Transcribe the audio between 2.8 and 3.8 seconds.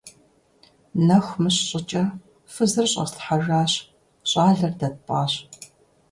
щӀэслъхьэжащ,